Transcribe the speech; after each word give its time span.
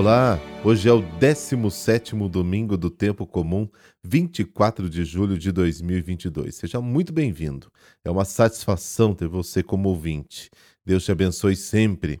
Olá, 0.00 0.40
hoje 0.64 0.88
é 0.88 0.92
o 0.94 1.02
17º 1.18 2.26
domingo 2.26 2.78
do 2.78 2.88
tempo 2.88 3.26
comum, 3.26 3.68
24 4.02 4.88
de 4.88 5.04
julho 5.04 5.36
de 5.36 5.52
2022. 5.52 6.54
Seja 6.54 6.80
muito 6.80 7.12
bem-vindo. 7.12 7.70
É 8.02 8.10
uma 8.10 8.24
satisfação 8.24 9.14
ter 9.14 9.28
você 9.28 9.62
como 9.62 9.90
ouvinte. 9.90 10.48
Deus 10.86 11.04
te 11.04 11.12
abençoe 11.12 11.54
sempre. 11.54 12.18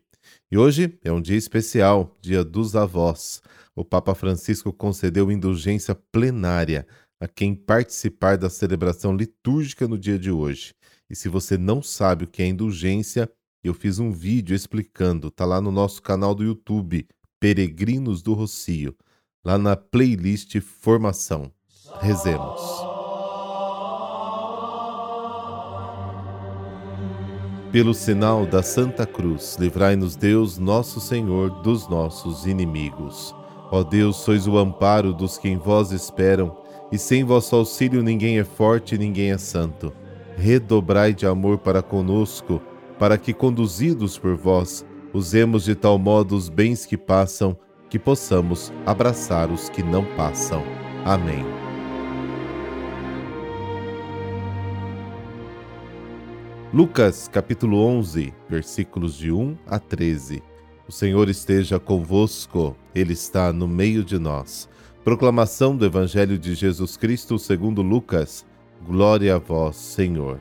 E 0.52 0.58
hoje 0.58 0.98
é 1.02 1.10
um 1.10 1.22
dia 1.22 1.38
especial, 1.38 2.14
Dia 2.20 2.44
dos 2.44 2.76
Avós. 2.76 3.40
O 3.74 3.82
Papa 3.82 4.14
Francisco 4.14 4.74
concedeu 4.74 5.32
indulgência 5.32 5.94
plenária 5.94 6.86
a 7.18 7.26
quem 7.26 7.54
participar 7.54 8.36
da 8.36 8.50
celebração 8.50 9.16
litúrgica 9.16 9.88
no 9.88 9.98
dia 9.98 10.18
de 10.18 10.30
hoje. 10.30 10.74
E 11.08 11.16
se 11.16 11.30
você 11.30 11.56
não 11.56 11.82
sabe 11.82 12.24
o 12.24 12.28
que 12.28 12.42
é 12.42 12.46
indulgência, 12.46 13.26
eu 13.64 13.72
fiz 13.72 13.98
um 13.98 14.12
vídeo 14.12 14.54
explicando, 14.54 15.30
tá 15.30 15.46
lá 15.46 15.62
no 15.62 15.72
nosso 15.72 16.02
canal 16.02 16.34
do 16.34 16.44
YouTube, 16.44 17.08
Peregrinos 17.40 18.20
do 18.20 18.34
Rocio, 18.34 18.94
lá 19.42 19.56
na 19.56 19.74
playlist 19.74 20.60
Formação. 20.60 21.50
Rezemos. 21.98 22.60
Pelo 27.72 27.94
sinal 27.94 28.44
da 28.44 28.62
Santa 28.62 29.06
Cruz, 29.06 29.56
livrai-nos 29.58 30.16
Deus, 30.16 30.58
nosso 30.58 31.00
Senhor, 31.00 31.62
dos 31.62 31.88
nossos 31.88 32.44
inimigos. 32.44 33.34
Ó 33.70 33.82
Deus, 33.82 34.16
sois 34.16 34.46
o 34.46 34.58
amparo 34.58 35.14
dos 35.14 35.38
que 35.38 35.48
em 35.48 35.56
vós 35.56 35.92
esperam, 35.92 36.54
e 36.92 36.98
sem 36.98 37.24
vosso 37.24 37.56
auxílio 37.56 38.02
ninguém 38.02 38.38
é 38.38 38.44
forte 38.44 38.98
ninguém 38.98 39.30
é 39.30 39.38
santo. 39.38 39.90
Redobrai 40.36 41.14
de 41.14 41.24
amor 41.24 41.56
para 41.56 41.80
conosco, 41.80 42.60
para 42.98 43.16
que, 43.16 43.32
conduzidos 43.32 44.18
por 44.18 44.36
vós, 44.36 44.84
Usemos 45.12 45.64
de 45.64 45.74
tal 45.74 45.98
modo 45.98 46.36
os 46.36 46.48
bens 46.48 46.86
que 46.86 46.96
passam, 46.96 47.56
que 47.88 47.98
possamos 47.98 48.72
abraçar 48.86 49.50
os 49.50 49.68
que 49.68 49.82
não 49.82 50.04
passam. 50.14 50.62
Amém. 51.04 51.44
Lucas 56.72 57.26
capítulo 57.26 57.78
11, 57.84 58.32
versículos 58.48 59.16
de 59.16 59.32
1 59.32 59.58
a 59.66 59.80
13. 59.80 60.40
O 60.86 60.92
Senhor 60.92 61.28
esteja 61.28 61.80
convosco, 61.80 62.76
Ele 62.94 63.12
está 63.12 63.52
no 63.52 63.66
meio 63.66 64.04
de 64.04 64.16
nós. 64.16 64.68
Proclamação 65.02 65.76
do 65.76 65.84
Evangelho 65.84 66.38
de 66.38 66.54
Jesus 66.54 66.96
Cristo 66.96 67.36
segundo 67.36 67.82
Lucas. 67.82 68.46
Glória 68.86 69.34
a 69.34 69.38
vós, 69.38 69.74
Senhor. 69.74 70.40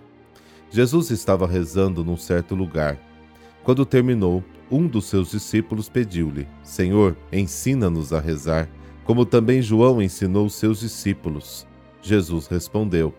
Jesus 0.69 1.09
estava 1.09 1.47
rezando 1.47 2.03
num 2.03 2.17
certo 2.17 2.53
lugar. 2.53 3.08
Quando 3.69 3.85
terminou, 3.85 4.43
um 4.71 4.87
dos 4.87 5.05
seus 5.05 5.29
discípulos 5.29 5.87
pediu-lhe: 5.87 6.47
Senhor, 6.63 7.15
ensina-nos 7.31 8.11
a 8.11 8.19
rezar, 8.19 8.67
como 9.03 9.27
também 9.27 9.61
João 9.61 10.01
ensinou 10.01 10.49
seus 10.49 10.79
discípulos. 10.79 11.67
Jesus 12.01 12.47
respondeu: 12.47 13.13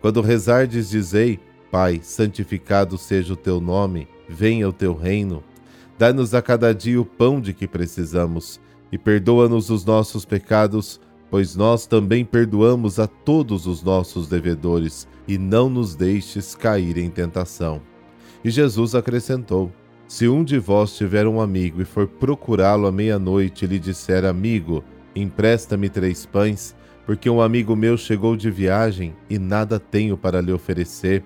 Quando 0.00 0.20
rezardes, 0.20 0.90
dizei: 0.90 1.40
Pai, 1.72 1.98
santificado 2.04 2.96
seja 2.96 3.32
o 3.32 3.36
teu 3.36 3.60
nome, 3.60 4.06
venha 4.28 4.68
o 4.68 4.72
teu 4.72 4.94
reino. 4.94 5.42
Dá-nos 5.98 6.34
a 6.34 6.40
cada 6.40 6.72
dia 6.72 7.00
o 7.00 7.04
pão 7.04 7.40
de 7.40 7.52
que 7.52 7.66
precisamos 7.66 8.60
e 8.92 8.96
perdoa-nos 8.96 9.70
os 9.70 9.84
nossos 9.84 10.24
pecados, 10.24 11.00
pois 11.28 11.56
nós 11.56 11.84
também 11.84 12.24
perdoamos 12.24 13.00
a 13.00 13.08
todos 13.08 13.66
os 13.66 13.82
nossos 13.82 14.28
devedores, 14.28 15.08
e 15.26 15.36
não 15.36 15.68
nos 15.68 15.96
deixes 15.96 16.54
cair 16.54 16.96
em 16.96 17.10
tentação. 17.10 17.82
E 18.44 18.50
Jesus 18.50 18.94
acrescentou: 18.94 19.72
se 20.08 20.28
um 20.28 20.44
de 20.44 20.58
vós 20.58 20.96
tiver 20.96 21.26
um 21.26 21.40
amigo 21.40 21.82
e 21.82 21.84
for 21.84 22.06
procurá-lo 22.06 22.86
à 22.86 22.92
meia-noite 22.92 23.64
e 23.64 23.68
lhe 23.68 23.78
disser: 23.78 24.24
Amigo, 24.24 24.84
empresta-me 25.14 25.88
três 25.88 26.24
pães, 26.24 26.76
porque 27.04 27.28
um 27.28 27.40
amigo 27.40 27.74
meu 27.74 27.96
chegou 27.96 28.36
de 28.36 28.50
viagem 28.50 29.14
e 29.28 29.38
nada 29.38 29.80
tenho 29.80 30.16
para 30.16 30.40
lhe 30.40 30.52
oferecer. 30.52 31.24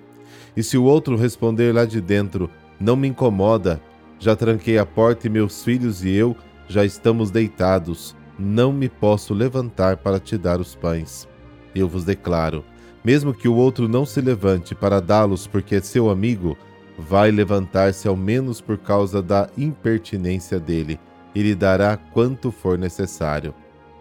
E 0.55 0.63
se 0.63 0.77
o 0.77 0.83
outro 0.83 1.15
responder 1.15 1.73
lá 1.73 1.85
de 1.85 2.01
dentro: 2.01 2.49
Não 2.79 2.95
me 2.95 3.07
incomoda, 3.07 3.81
já 4.19 4.35
tranquei 4.35 4.77
a 4.77 4.85
porta 4.85 5.27
e 5.27 5.29
meus 5.29 5.63
filhos 5.63 6.03
e 6.03 6.11
eu 6.11 6.35
já 6.67 6.85
estamos 6.85 7.29
deitados, 7.29 8.15
não 8.39 8.71
me 8.71 8.87
posso 8.87 9.33
levantar 9.33 9.97
para 9.97 10.19
te 10.19 10.37
dar 10.37 10.59
os 10.59 10.73
pães. 10.73 11.27
Eu 11.75 11.87
vos 11.87 12.03
declaro: 12.03 12.65
mesmo 13.03 13.33
que 13.33 13.47
o 13.47 13.55
outro 13.55 13.87
não 13.87 14.05
se 14.05 14.21
levante 14.21 14.73
para 14.73 14.99
dá-los 14.99 15.47
porque 15.47 15.75
é 15.75 15.81
seu 15.81 16.09
amigo, 16.09 16.57
vai 17.01 17.31
levantar-se 17.31 18.07
ao 18.07 18.15
menos 18.15 18.61
por 18.61 18.77
causa 18.77 19.21
da 19.21 19.49
impertinência 19.57 20.59
dele, 20.59 20.99
e 21.33 21.41
lhe 21.41 21.55
dará 21.55 21.97
quanto 21.97 22.51
for 22.51 22.77
necessário. 22.77 23.53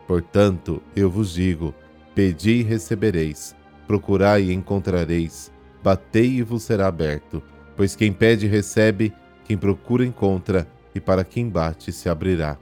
Portanto, 0.06 0.82
eu 0.94 1.08
vos 1.08 1.32
digo: 1.32 1.74
pedi 2.14 2.60
e 2.60 2.62
recebereis, 2.62 3.56
procurai 3.86 4.44
e 4.44 4.52
encontrareis, 4.52 5.50
batei 5.82 6.38
e 6.38 6.42
vos 6.42 6.62
será 6.62 6.88
aberto. 6.88 7.42
Pois 7.76 7.96
quem 7.96 8.12
pede 8.12 8.46
recebe, 8.46 9.12
quem 9.44 9.56
procura 9.56 10.04
encontra, 10.04 10.68
e 10.94 11.00
para 11.00 11.24
quem 11.24 11.48
bate 11.48 11.92
se 11.92 12.08
abrirá. 12.08 12.58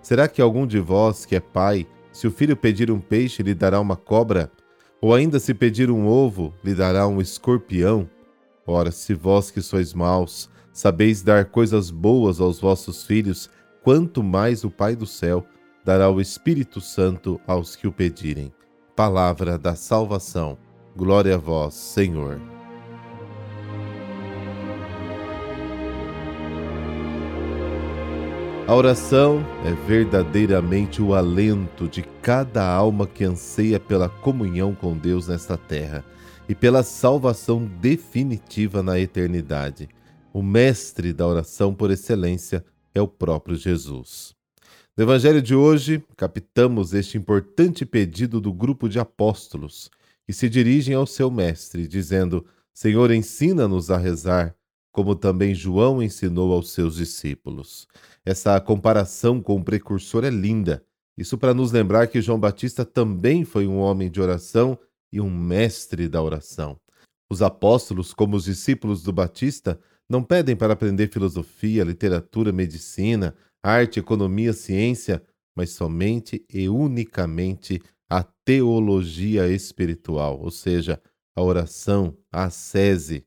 Será 0.00 0.26
que 0.26 0.40
algum 0.40 0.66
de 0.66 0.78
vós 0.78 1.26
que 1.26 1.36
é 1.36 1.40
pai, 1.40 1.86
se 2.12 2.26
o 2.26 2.30
filho 2.30 2.56
pedir 2.56 2.90
um 2.90 3.00
peixe, 3.00 3.42
lhe 3.42 3.54
dará 3.54 3.78
uma 3.80 3.96
cobra? 3.96 4.50
Ou 5.00 5.12
ainda 5.12 5.38
se 5.38 5.52
pedir 5.52 5.90
um 5.90 6.06
ovo, 6.06 6.54
lhe 6.64 6.74
dará 6.74 7.06
um 7.06 7.20
escorpião? 7.20 8.08
Ora, 8.66 8.90
se 8.90 9.14
vós 9.14 9.50
que 9.50 9.62
sois 9.62 9.94
maus, 9.94 10.50
sabeis 10.72 11.22
dar 11.22 11.46
coisas 11.46 11.90
boas 11.90 12.40
aos 12.40 12.58
vossos 12.58 13.04
filhos, 13.04 13.48
quanto 13.82 14.22
mais 14.22 14.64
o 14.64 14.70
Pai 14.70 14.96
do 14.96 15.06
céu 15.06 15.46
dará 15.84 16.10
o 16.10 16.20
Espírito 16.20 16.80
Santo 16.80 17.40
aos 17.46 17.76
que 17.76 17.86
o 17.86 17.92
pedirem. 17.92 18.52
Palavra 18.96 19.56
da 19.56 19.76
salvação. 19.76 20.58
Glória 20.96 21.36
a 21.36 21.38
vós, 21.38 21.74
Senhor. 21.74 22.55
A 28.66 28.74
oração 28.74 29.46
é 29.64 29.72
verdadeiramente 29.86 31.00
o 31.00 31.14
alento 31.14 31.86
de 31.86 32.02
cada 32.20 32.66
alma 32.66 33.06
que 33.06 33.22
anseia 33.22 33.78
pela 33.78 34.08
comunhão 34.08 34.74
com 34.74 34.98
Deus 34.98 35.28
nesta 35.28 35.56
terra 35.56 36.04
e 36.48 36.54
pela 36.54 36.82
salvação 36.82 37.64
definitiva 37.80 38.82
na 38.82 38.98
eternidade. 38.98 39.88
O 40.32 40.42
mestre 40.42 41.12
da 41.12 41.24
oração 41.24 41.72
por 41.72 41.92
excelência 41.92 42.64
é 42.92 43.00
o 43.00 43.06
próprio 43.06 43.54
Jesus. 43.54 44.34
No 44.96 45.04
Evangelho 45.04 45.40
de 45.40 45.54
hoje, 45.54 46.02
captamos 46.16 46.92
este 46.92 47.16
importante 47.16 47.86
pedido 47.86 48.40
do 48.40 48.52
grupo 48.52 48.88
de 48.88 48.98
apóstolos, 48.98 49.88
que 50.26 50.32
se 50.32 50.48
dirigem 50.48 50.92
ao 50.92 51.06
seu 51.06 51.30
mestre, 51.30 51.86
dizendo: 51.86 52.44
Senhor, 52.74 53.12
ensina-nos 53.12 53.92
a 53.92 53.96
rezar, 53.96 54.56
como 54.96 55.14
também 55.14 55.54
João 55.54 56.02
ensinou 56.02 56.54
aos 56.54 56.70
seus 56.70 56.96
discípulos. 56.96 57.86
Essa 58.24 58.58
comparação 58.58 59.42
com 59.42 59.56
o 59.56 59.62
precursor 59.62 60.24
é 60.24 60.30
linda. 60.30 60.82
Isso 61.18 61.36
para 61.36 61.52
nos 61.52 61.70
lembrar 61.70 62.06
que 62.06 62.22
João 62.22 62.40
Batista 62.40 62.82
também 62.82 63.44
foi 63.44 63.66
um 63.66 63.76
homem 63.76 64.10
de 64.10 64.22
oração 64.22 64.78
e 65.12 65.20
um 65.20 65.28
mestre 65.28 66.08
da 66.08 66.22
oração. 66.22 66.80
Os 67.30 67.42
apóstolos, 67.42 68.14
como 68.14 68.36
os 68.36 68.44
discípulos 68.44 69.02
do 69.02 69.12
Batista, 69.12 69.78
não 70.08 70.22
pedem 70.22 70.56
para 70.56 70.72
aprender 70.72 71.08
filosofia, 71.08 71.84
literatura, 71.84 72.50
medicina, 72.50 73.36
arte, 73.62 74.00
economia, 74.00 74.54
ciência, 74.54 75.22
mas 75.54 75.68
somente 75.72 76.42
e 76.50 76.70
unicamente 76.70 77.82
a 78.08 78.24
teologia 78.46 79.46
espiritual, 79.46 80.40
ou 80.40 80.50
seja, 80.50 80.98
a 81.36 81.42
oração, 81.42 82.16
a 82.32 82.44
ascese. 82.44 83.26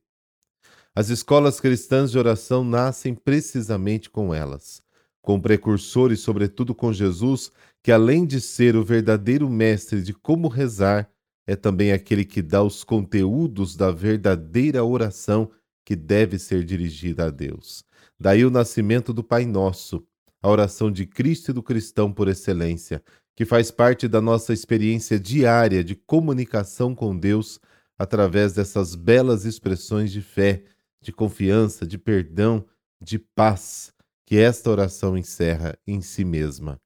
As 0.96 1.10
escolas 1.10 1.60
cristãs 1.60 2.12
de 2.12 2.18
oração 2.18 2.64
nascem 2.64 3.14
precisamente 3.14 4.10
com 4.10 4.34
elas, 4.34 4.82
com 5.22 5.40
precursores, 5.40 6.20
sobretudo 6.20 6.74
com 6.74 6.92
Jesus, 6.92 7.52
que 7.84 7.92
além 7.92 8.26
de 8.26 8.42
ser 8.42 8.76
o 8.76 8.84
verdadeiro 8.84 9.50
mestre 9.50 10.02
de 10.02 10.14
como 10.14 10.48
rezar, 10.48 11.10
é 11.48 11.56
também 11.56 11.92
aquele 11.92 12.26
que 12.26 12.42
dá 12.42 12.62
os 12.62 12.84
conteúdos 12.84 13.76
da 13.76 13.92
verdadeira 13.92 14.84
oração 14.84 15.50
que 15.86 15.96
deve 15.96 16.38
ser 16.38 16.64
dirigida 16.64 17.26
a 17.26 17.30
Deus. 17.30 17.84
Daí 18.20 18.46
o 18.46 18.52
nascimento 18.52 19.14
do 19.14 19.24
Pai 19.24 19.46
Nosso, 19.46 20.06
a 20.42 20.50
oração 20.50 20.92
de 20.92 21.06
Cristo 21.06 21.52
e 21.52 21.54
do 21.54 21.64
cristão 21.64 22.12
por 22.12 22.28
excelência, 22.28 23.02
que 23.36 23.46
faz 23.46 23.72
parte 23.72 24.08
da 24.08 24.20
nossa 24.20 24.54
experiência 24.54 25.20
diária 25.20 25.84
de 25.84 25.96
comunicação 25.96 26.94
com 26.94 27.18
Deus 27.18 27.60
através 27.98 28.54
dessas 28.54 28.96
belas 28.96 29.46
expressões 29.46 30.12
de 30.12 30.22
fé, 30.22 30.64
de 31.02 31.12
confiança, 31.12 31.86
de 31.86 31.98
perdão, 31.98 32.66
de 33.02 33.20
paz 33.20 33.94
que 34.26 34.38
esta 34.38 34.70
oração 34.70 35.18
encerra 35.18 35.78
em 35.88 36.02
si 36.02 36.24
mesma. 36.24 36.80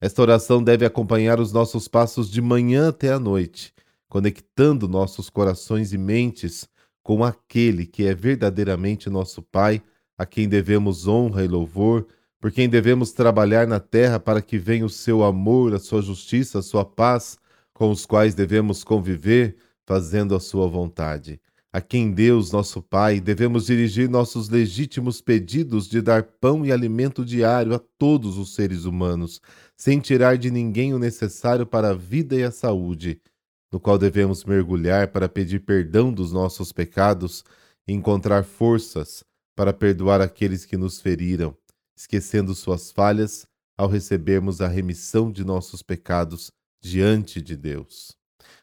Esta 0.00 0.22
oração 0.22 0.62
deve 0.62 0.84
acompanhar 0.84 1.40
os 1.40 1.52
nossos 1.52 1.88
passos 1.88 2.30
de 2.30 2.40
manhã 2.40 2.88
até 2.88 3.12
a 3.12 3.18
noite 3.18 3.74
conectando 4.08 4.88
nossos 4.88 5.28
corações 5.28 5.92
e 5.92 5.98
mentes 5.98 6.68
com 7.02 7.22
aquele 7.22 7.86
que 7.86 8.06
é 8.06 8.14
verdadeiramente 8.14 9.08
nosso 9.10 9.42
Pai, 9.42 9.82
a 10.16 10.26
quem 10.26 10.48
devemos 10.48 11.06
honra 11.06 11.44
e 11.44 11.48
louvor, 11.48 12.06
por 12.40 12.50
quem 12.50 12.68
devemos 12.68 13.12
trabalhar 13.12 13.66
na 13.66 13.80
terra 13.80 14.18
para 14.18 14.42
que 14.42 14.58
venha 14.58 14.84
o 14.84 14.90
seu 14.90 15.22
amor, 15.22 15.74
a 15.74 15.78
sua 15.78 16.02
justiça, 16.02 16.58
a 16.58 16.62
sua 16.62 16.84
paz, 16.84 17.38
com 17.72 17.90
os 17.90 18.04
quais 18.04 18.34
devemos 18.34 18.82
conviver, 18.82 19.56
fazendo 19.86 20.34
a 20.34 20.40
sua 20.40 20.66
vontade. 20.66 21.40
A 21.78 21.80
quem 21.80 22.10
Deus, 22.10 22.50
nosso 22.50 22.82
Pai, 22.82 23.20
devemos 23.20 23.66
dirigir 23.66 24.10
nossos 24.10 24.48
legítimos 24.48 25.20
pedidos 25.20 25.86
de 25.86 26.02
dar 26.02 26.24
pão 26.24 26.66
e 26.66 26.72
alimento 26.72 27.24
diário 27.24 27.72
a 27.72 27.78
todos 27.78 28.36
os 28.36 28.52
seres 28.52 28.84
humanos, 28.84 29.40
sem 29.76 30.00
tirar 30.00 30.36
de 30.36 30.50
ninguém 30.50 30.92
o 30.92 30.98
necessário 30.98 31.64
para 31.64 31.90
a 31.90 31.94
vida 31.94 32.34
e 32.34 32.42
a 32.42 32.50
saúde, 32.50 33.22
no 33.70 33.78
qual 33.78 33.96
devemos 33.96 34.44
mergulhar 34.44 35.12
para 35.12 35.28
pedir 35.28 35.60
perdão 35.60 36.12
dos 36.12 36.32
nossos 36.32 36.72
pecados 36.72 37.44
e 37.86 37.92
encontrar 37.92 38.42
forças 38.42 39.22
para 39.54 39.72
perdoar 39.72 40.20
aqueles 40.20 40.64
que 40.64 40.76
nos 40.76 41.00
feriram, 41.00 41.56
esquecendo 41.96 42.56
suas 42.56 42.90
falhas 42.90 43.46
ao 43.76 43.86
recebermos 43.86 44.60
a 44.60 44.66
remissão 44.66 45.30
de 45.30 45.44
nossos 45.44 45.80
pecados 45.80 46.50
diante 46.82 47.40
de 47.40 47.56
Deus. 47.56 48.17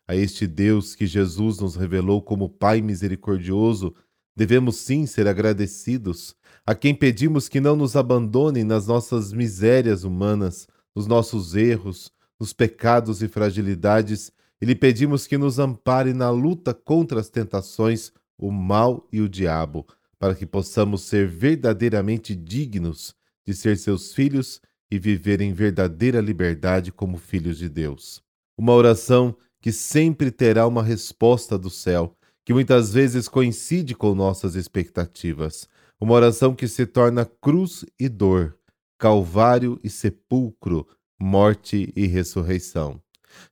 A 0.07 0.15
este 0.15 0.45
Deus 0.45 0.95
que 0.95 1.07
Jesus 1.07 1.59
nos 1.59 1.75
revelou 1.75 2.21
como 2.21 2.49
Pai 2.49 2.81
misericordioso, 2.81 3.93
devemos 4.35 4.77
sim 4.77 5.05
ser 5.05 5.27
agradecidos, 5.27 6.35
a 6.65 6.75
quem 6.75 6.93
pedimos 6.93 7.47
que 7.47 7.59
não 7.59 7.75
nos 7.75 7.95
abandone 7.95 8.63
nas 8.63 8.87
nossas 8.87 9.31
misérias 9.31 10.03
humanas, 10.03 10.67
nos 10.95 11.07
nossos 11.07 11.55
erros, 11.55 12.11
nos 12.39 12.53
pecados 12.53 13.21
e 13.21 13.27
fragilidades, 13.27 14.31
e 14.61 14.65
lhe 14.65 14.75
pedimos 14.75 15.27
que 15.27 15.37
nos 15.37 15.59
ampare 15.59 16.13
na 16.13 16.29
luta 16.29 16.73
contra 16.73 17.19
as 17.19 17.29
tentações, 17.29 18.11
o 18.37 18.51
mal 18.51 19.07
e 19.11 19.21
o 19.21 19.29
diabo, 19.29 19.85
para 20.17 20.35
que 20.35 20.45
possamos 20.45 21.03
ser 21.03 21.27
verdadeiramente 21.27 22.35
dignos 22.35 23.15
de 23.45 23.53
ser 23.53 23.77
seus 23.77 24.13
filhos 24.13 24.61
e 24.89 24.97
viver 24.97 25.41
em 25.41 25.53
verdadeira 25.53 26.19
liberdade 26.19 26.91
como 26.91 27.17
filhos 27.17 27.57
de 27.57 27.69
Deus. 27.69 28.21
Uma 28.57 28.73
oração 28.73 29.35
que 29.65 29.71
sempre 29.71 30.29
terá 30.29 30.67
uma 30.67 30.83
resposta 30.83 31.57
do 31.57 31.71
céu, 31.71 32.15
que 32.45 32.53
muitas 32.53 32.93
vezes 32.93 33.27
coincide 33.27 33.95
com 33.95 34.13
nossas 34.13 34.53
expectativas. 34.53 35.67
Uma 35.99 36.13
oração 36.13 36.53
que 36.53 36.67
se 36.67 36.85
torna 36.85 37.25
cruz 37.25 37.83
e 37.99 38.07
dor, 38.07 38.55
calvário 38.95 39.79
e 39.83 39.89
sepulcro, 39.89 40.87
morte 41.19 41.91
e 41.95 42.05
ressurreição. 42.05 43.01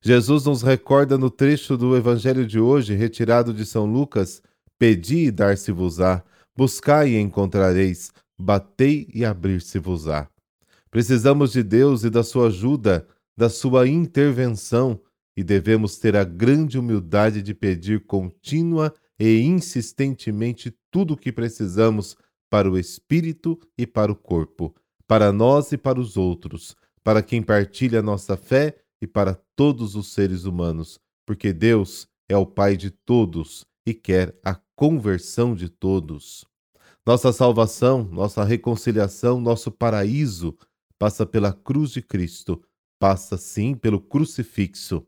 Jesus 0.03 0.45
nos 0.45 0.61
recorda 0.61 1.17
no 1.17 1.31
trecho 1.31 1.75
do 1.75 1.97
Evangelho 1.97 2.45
de 2.45 2.59
hoje, 2.59 2.93
retirado 2.93 3.51
de 3.51 3.65
São 3.65 3.87
Lucas: 3.87 4.39
Pedi 4.77 5.25
e 5.25 5.31
dar-se-vos-á, 5.31 6.23
Buscai 6.55 7.13
e 7.13 7.19
encontrareis, 7.19 8.11
batei 8.37 9.09
e 9.11 9.25
abrir-se-vos-á. 9.25 10.29
Precisamos 10.91 11.53
de 11.53 11.63
Deus 11.63 12.03
e 12.03 12.11
da 12.11 12.23
sua 12.23 12.49
ajuda, 12.49 13.07
da 13.35 13.49
sua 13.49 13.87
intervenção, 13.87 15.01
e 15.35 15.43
devemos 15.43 15.97
ter 15.97 16.15
a 16.15 16.23
grande 16.23 16.77
humildade 16.77 17.41
de 17.41 17.53
pedir 17.53 18.05
contínua 18.05 18.93
e 19.19 19.41
insistentemente 19.41 20.75
tudo 20.91 21.13
o 21.13 21.17
que 21.17 21.31
precisamos 21.31 22.15
para 22.49 22.69
o 22.69 22.77
espírito 22.77 23.59
e 23.77 23.87
para 23.87 24.11
o 24.11 24.15
corpo, 24.15 24.75
para 25.07 25.31
nós 25.31 25.71
e 25.71 25.77
para 25.77 25.99
os 25.99 26.17
outros, 26.17 26.75
para 27.03 27.23
quem 27.23 27.41
partilha 27.41 28.01
nossa 28.01 28.37
fé 28.37 28.77
e 29.01 29.07
para 29.07 29.35
todos 29.55 29.95
os 29.95 30.13
seres 30.13 30.45
humanos, 30.45 30.99
porque 31.25 31.51
Deus 31.51 32.07
é 32.29 32.37
o 32.37 32.45
Pai 32.45 32.77
de 32.77 32.91
todos 32.91 33.65
e 33.85 33.93
quer 33.93 34.37
a 34.43 34.55
conversão 34.75 35.55
de 35.55 35.67
todos. 35.67 36.45
Nossa 37.05 37.33
salvação, 37.33 38.03
nossa 38.05 38.43
reconciliação, 38.43 39.41
nosso 39.41 39.71
paraíso 39.71 40.57
passa 40.97 41.25
pela 41.25 41.51
cruz 41.51 41.91
de 41.91 42.01
Cristo, 42.01 42.63
passa 42.97 43.37
sim 43.37 43.75
pelo 43.75 43.99
crucifixo. 43.99 45.05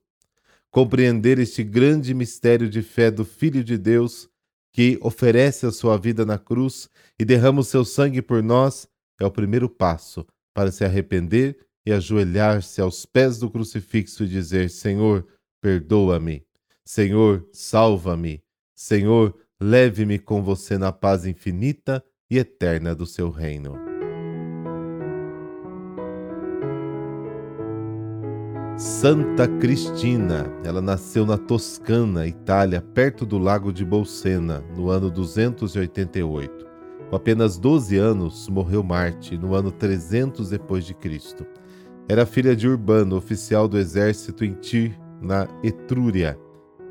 Compreender 0.75 1.39
este 1.39 1.63
grande 1.63 2.13
mistério 2.13 2.69
de 2.69 2.81
fé 2.81 3.09
do 3.09 3.23
Filho 3.23 3.63
de 3.63 3.77
Deus, 3.77 4.27
que 4.73 4.99
oferece 5.01 5.65
a 5.65 5.71
sua 5.71 5.95
vida 5.95 6.25
na 6.25 6.37
cruz 6.37 6.89
e 7.17 7.23
derrama 7.23 7.61
o 7.61 7.63
seu 7.63 7.85
sangue 7.85 8.21
por 8.21 8.43
nós, 8.43 8.85
é 9.17 9.25
o 9.25 9.31
primeiro 9.31 9.69
passo 9.69 10.27
para 10.53 10.73
se 10.73 10.83
arrepender 10.83 11.57
e 11.85 11.93
ajoelhar-se 11.93 12.81
aos 12.81 13.05
pés 13.05 13.39
do 13.39 13.49
crucifixo 13.49 14.25
e 14.25 14.27
dizer: 14.27 14.69
Senhor, 14.69 15.25
perdoa-me. 15.61 16.45
Senhor, 16.83 17.47
salva-me. 17.53 18.43
Senhor, 18.75 19.33
leve-me 19.61 20.19
com 20.19 20.43
você 20.43 20.77
na 20.77 20.91
paz 20.91 21.25
infinita 21.25 22.03
e 22.29 22.37
eterna 22.37 22.93
do 22.93 23.05
seu 23.05 23.29
reino. 23.29 23.94
Santa 28.77 29.47
Cristina, 29.47 30.51
ela 30.65 30.81
nasceu 30.81 31.25
na 31.25 31.37
Toscana, 31.37 32.27
Itália, 32.27 32.81
perto 32.81 33.25
do 33.25 33.37
lago 33.37 33.71
de 33.71 33.85
Bolsena, 33.85 34.61
no 34.75 34.89
ano 34.89 35.09
288. 35.09 36.65
Com 37.09 37.15
apenas 37.15 37.57
12 37.57 37.95
anos, 37.95 38.49
morreu 38.49 38.83
Marte 38.83 39.37
no 39.37 39.55
ano 39.55 39.71
300 39.71 40.49
depois 40.49 40.83
de 40.83 40.93
Cristo. 40.93 41.45
Era 42.09 42.25
filha 42.25 42.53
de 42.53 42.67
Urbano, 42.67 43.15
oficial 43.15 43.65
do 43.69 43.77
exército 43.77 44.43
em 44.43 44.51
Tir, 44.55 44.99
na 45.21 45.47
Etrúria, 45.63 46.37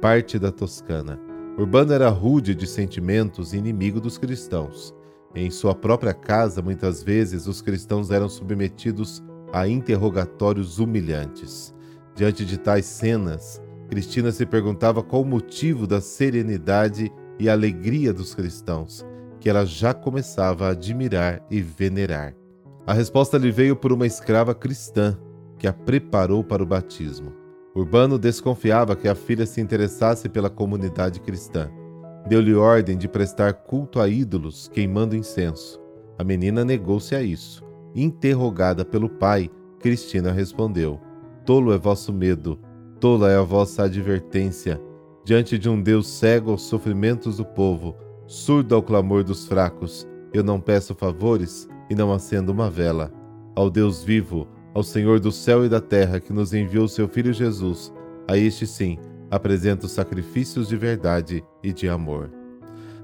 parte 0.00 0.38
da 0.38 0.50
Toscana. 0.50 1.20
Urbano 1.58 1.92
era 1.92 2.08
rude 2.08 2.54
de 2.54 2.66
sentimentos 2.66 3.52
e 3.52 3.58
inimigo 3.58 4.00
dos 4.00 4.16
cristãos. 4.16 4.94
Em 5.34 5.50
sua 5.50 5.74
própria 5.74 6.14
casa, 6.14 6.62
muitas 6.62 7.02
vezes, 7.02 7.46
os 7.46 7.60
cristãos 7.60 8.10
eram 8.10 8.28
submetidos 8.30 9.22
a 9.54 9.68
interrogatórios 9.68 10.80
humilhantes. 10.80 11.72
Diante 12.16 12.44
de 12.44 12.58
tais 12.58 12.84
cenas, 12.86 13.62
Cristina 13.88 14.32
se 14.32 14.44
perguntava 14.44 15.00
qual 15.00 15.22
o 15.22 15.24
motivo 15.24 15.86
da 15.86 16.00
serenidade 16.00 17.12
e 17.38 17.48
alegria 17.48 18.12
dos 18.12 18.34
cristãos, 18.34 19.06
que 19.38 19.48
ela 19.48 19.64
já 19.64 19.94
começava 19.94 20.66
a 20.66 20.70
admirar 20.70 21.40
e 21.48 21.62
venerar. 21.62 22.34
A 22.84 22.92
resposta 22.92 23.38
lhe 23.38 23.52
veio 23.52 23.76
por 23.76 23.92
uma 23.92 24.08
escrava 24.08 24.56
cristã 24.56 25.16
que 25.56 25.68
a 25.68 25.72
preparou 25.72 26.42
para 26.42 26.62
o 26.62 26.66
batismo. 26.66 27.32
Urbano 27.76 28.18
desconfiava 28.18 28.96
que 28.96 29.06
a 29.06 29.14
filha 29.14 29.46
se 29.46 29.60
interessasse 29.60 30.28
pela 30.28 30.50
comunidade 30.50 31.20
cristã. 31.20 31.70
Deu-lhe 32.26 32.54
ordem 32.54 32.98
de 32.98 33.06
prestar 33.06 33.52
culto 33.52 34.00
a 34.00 34.08
ídolos, 34.08 34.66
queimando 34.66 35.14
incenso. 35.14 35.80
A 36.18 36.24
menina 36.24 36.64
negou-se 36.64 37.14
a 37.14 37.22
isso. 37.22 37.63
Interrogada 37.94 38.84
pelo 38.84 39.08
pai, 39.08 39.48
Cristina 39.78 40.32
respondeu: 40.32 41.00
Tolo 41.44 41.72
é 41.72 41.78
vosso 41.78 42.12
medo, 42.12 42.58
tola 42.98 43.30
é 43.30 43.36
a 43.36 43.42
vossa 43.42 43.84
advertência. 43.84 44.80
Diante 45.24 45.56
de 45.56 45.68
um 45.68 45.80
Deus 45.80 46.08
cego 46.08 46.50
aos 46.50 46.62
sofrimentos 46.62 47.36
do 47.36 47.44
povo, 47.44 47.96
surdo 48.26 48.74
ao 48.74 48.82
clamor 48.82 49.22
dos 49.22 49.46
fracos, 49.46 50.06
eu 50.32 50.42
não 50.42 50.60
peço 50.60 50.94
favores 50.94 51.68
e 51.88 51.94
não 51.94 52.12
acendo 52.12 52.50
uma 52.50 52.68
vela. 52.68 53.12
Ao 53.54 53.70
Deus 53.70 54.02
vivo, 54.02 54.48
ao 54.74 54.82
Senhor 54.82 55.20
do 55.20 55.30
céu 55.30 55.64
e 55.64 55.68
da 55.68 55.80
terra 55.80 56.18
que 56.18 56.32
nos 56.32 56.52
enviou 56.52 56.88
seu 56.88 57.06
Filho 57.06 57.32
Jesus, 57.32 57.92
a 58.26 58.36
este 58.36 58.66
sim 58.66 58.98
apresento 59.30 59.88
sacrifícios 59.88 60.68
de 60.68 60.76
verdade 60.76 61.44
e 61.62 61.72
de 61.72 61.88
amor. 61.88 62.30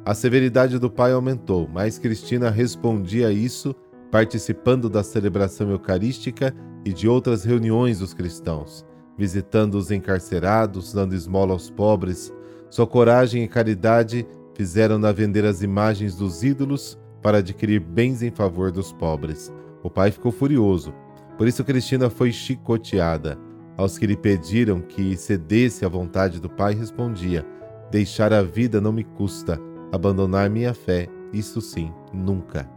A 0.04 0.14
severidade 0.14 0.78
do 0.78 0.90
pai 0.90 1.12
aumentou, 1.12 1.68
mas 1.72 1.98
Cristina 1.98 2.50
respondia 2.50 3.28
a 3.28 3.32
isso 3.32 3.74
participando 4.10 4.88
da 4.88 5.02
celebração 5.02 5.70
eucarística 5.70 6.54
e 6.84 6.92
de 6.92 7.08
outras 7.08 7.44
reuniões 7.44 7.98
dos 8.00 8.12
cristãos, 8.12 8.84
visitando 9.16 9.74
os 9.74 9.90
encarcerados, 9.90 10.92
dando 10.92 11.14
esmola 11.14 11.52
aos 11.52 11.70
pobres. 11.70 12.32
Sua 12.68 12.86
coragem 12.86 13.44
e 13.44 13.48
caridade 13.48 14.26
fizeram-na 14.54 15.12
vender 15.12 15.44
as 15.44 15.62
imagens 15.62 16.16
dos 16.16 16.42
ídolos 16.42 16.98
para 17.22 17.38
adquirir 17.38 17.80
bens 17.80 18.22
em 18.22 18.30
favor 18.30 18.72
dos 18.72 18.92
pobres. 18.92 19.52
O 19.82 19.90
pai 19.90 20.10
ficou 20.10 20.32
furioso 20.32 20.92
por 21.40 21.48
isso 21.48 21.64
Cristina 21.64 22.10
foi 22.10 22.32
chicoteada. 22.32 23.38
Aos 23.74 23.96
que 23.96 24.06
lhe 24.06 24.14
pediram 24.14 24.78
que 24.78 25.16
cedesse 25.16 25.86
à 25.86 25.88
vontade 25.88 26.38
do 26.38 26.50
Pai, 26.50 26.74
respondia: 26.74 27.46
Deixar 27.90 28.30
a 28.30 28.42
vida 28.42 28.78
não 28.78 28.92
me 28.92 29.04
custa, 29.04 29.58
abandonar 29.90 30.50
minha 30.50 30.74
fé, 30.74 31.08
isso 31.32 31.62
sim, 31.62 31.94
nunca. 32.12 32.68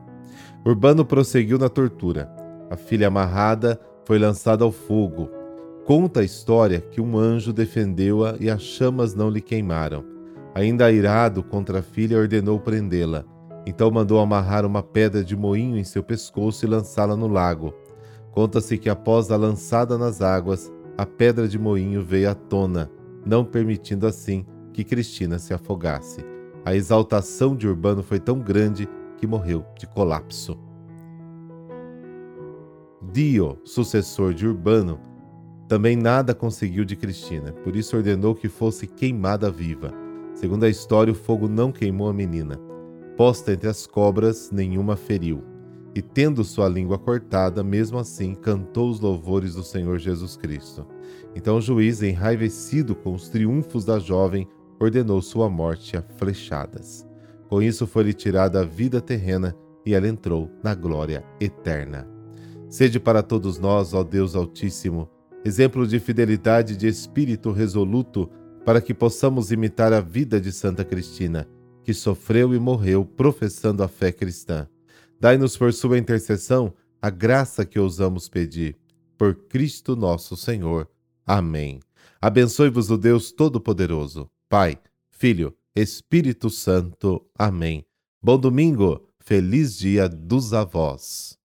Urbano 0.65 1.05
prosseguiu 1.05 1.57
na 1.57 1.69
tortura. 1.69 2.29
A 2.69 2.75
filha 2.75 3.07
amarrada 3.07 3.79
foi 4.05 4.17
lançada 4.17 4.63
ao 4.63 4.71
fogo. 4.71 5.29
Conta 5.85 6.21
a 6.21 6.23
história 6.23 6.79
que 6.79 7.01
um 7.01 7.17
anjo 7.17 7.51
defendeu-a 7.51 8.35
e 8.39 8.49
as 8.49 8.61
chamas 8.61 9.13
não 9.13 9.29
lhe 9.29 9.41
queimaram. 9.41 10.03
Ainda 10.55 10.91
irado 10.91 11.43
contra 11.43 11.79
a 11.79 11.83
filha, 11.83 12.17
ordenou 12.17 12.59
prendê-la. 12.59 13.25
Então 13.65 13.89
mandou 13.91 14.19
amarrar 14.19 14.65
uma 14.65 14.83
pedra 14.83 15.23
de 15.23 15.35
moinho 15.35 15.77
em 15.77 15.83
seu 15.83 16.03
pescoço 16.03 16.65
e 16.65 16.69
lançá-la 16.69 17.15
no 17.15 17.27
lago. 17.27 17.73
Conta-se 18.31 18.77
que 18.77 18.89
após 18.89 19.31
a 19.31 19.37
lançada 19.37 19.97
nas 19.97 20.21
águas, 20.21 20.71
a 20.97 21.05
pedra 21.05 21.47
de 21.47 21.57
moinho 21.57 22.03
veio 22.03 22.29
à 22.29 22.35
tona, 22.35 22.89
não 23.25 23.43
permitindo 23.43 24.05
assim 24.05 24.45
que 24.71 24.83
Cristina 24.83 25.39
se 25.39 25.53
afogasse. 25.53 26.25
A 26.65 26.75
exaltação 26.75 27.55
de 27.55 27.67
Urbano 27.67 28.01
foi 28.01 28.19
tão 28.19 28.39
grande 28.39 28.87
que 29.23 29.27
morreu 29.27 29.65
de 29.79 29.87
colapso. 29.87 30.59
Dio, 33.01 33.57
sucessor 33.63 34.33
de 34.33 34.45
Urbano, 34.45 34.99
também 35.65 35.95
nada 35.95 36.35
conseguiu 36.35 36.83
de 36.83 36.97
Cristina, 36.97 37.53
por 37.53 37.73
isso 37.73 37.95
ordenou 37.95 38.35
que 38.35 38.49
fosse 38.49 38.85
queimada 38.85 39.49
viva. 39.49 39.93
Segundo 40.33 40.65
a 40.65 40.69
história, 40.69 41.13
o 41.13 41.15
fogo 41.15 41.47
não 41.47 41.71
queimou 41.71 42.09
a 42.09 42.13
menina. 42.13 42.59
Posta 43.15 43.53
entre 43.53 43.69
as 43.69 43.87
cobras, 43.87 44.51
nenhuma 44.51 44.97
feriu. 44.97 45.41
E 45.95 46.01
tendo 46.01 46.43
sua 46.43 46.67
língua 46.67 46.99
cortada, 46.99 47.63
mesmo 47.63 47.99
assim 47.99 48.35
cantou 48.35 48.89
os 48.89 48.99
louvores 48.99 49.55
do 49.55 49.63
Senhor 49.63 49.99
Jesus 49.99 50.35
Cristo. 50.35 50.85
Então 51.33 51.59
o 51.59 51.61
juiz, 51.61 52.03
enraivecido 52.03 52.93
com 52.93 53.13
os 53.13 53.29
triunfos 53.29 53.85
da 53.85 53.99
jovem, 53.99 54.49
ordenou 54.77 55.21
sua 55.21 55.49
morte 55.49 55.95
a 55.95 56.01
flechadas. 56.01 57.07
Com 57.53 57.61
isso 57.61 57.85
foi-lhe 57.85 58.15
tirada 58.15 58.61
a 58.61 58.65
vida 58.65 58.99
terrena 58.99 59.55
e 59.85 59.93
ela 59.93 60.07
entrou 60.07 60.49
na 60.63 60.73
glória 60.73 61.23
eterna. 61.39 62.09
Sede 62.67 62.99
para 62.99 63.21
todos 63.21 63.59
nós, 63.59 63.93
ó 63.93 64.03
Deus 64.03 64.35
Altíssimo, 64.35 65.07
exemplo 65.45 65.85
de 65.85 65.99
fidelidade 65.99 66.75
de 66.75 66.87
espírito 66.87 67.51
resoluto, 67.51 68.27
para 68.65 68.81
que 68.81 68.91
possamos 68.91 69.51
imitar 69.51 69.93
a 69.93 70.01
vida 70.01 70.41
de 70.41 70.51
Santa 70.51 70.83
Cristina, 70.83 71.47
que 71.83 71.93
sofreu 71.93 72.55
e 72.55 72.59
morreu 72.59 73.05
professando 73.05 73.83
a 73.83 73.87
fé 73.87 74.11
cristã. 74.11 74.67
Dai-nos 75.19 75.55
por 75.55 75.71
sua 75.73 75.99
intercessão 75.99 76.73
a 76.99 77.11
graça 77.11 77.63
que 77.63 77.77
ousamos 77.77 78.27
pedir. 78.27 78.75
Por 79.15 79.35
Cristo 79.35 79.95
nosso 79.95 80.35
Senhor. 80.35 80.89
Amém. 81.23 81.81
Abençoe-vos 82.19 82.89
o 82.89 82.97
Deus 82.97 83.31
Todo-Poderoso, 83.31 84.27
Pai, 84.49 84.79
Filho, 85.11 85.55
Espírito 85.75 86.51
Santo. 86.51 87.25
Amém. 87.33 87.83
Bom 88.21 88.37
domingo, 88.37 89.09
feliz 89.19 89.75
dia 89.75 90.07
dos 90.07 90.53
avós. 90.53 91.35